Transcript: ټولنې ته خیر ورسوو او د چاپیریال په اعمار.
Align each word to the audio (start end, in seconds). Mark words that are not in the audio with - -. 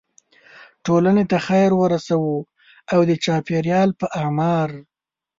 ټولنې 0.85 1.23
ته 1.31 1.37
خیر 1.47 1.69
ورسوو 1.81 2.35
او 2.93 2.99
د 3.09 3.11
چاپیریال 3.23 3.89
په 3.99 4.05
اعمار. 4.19 4.69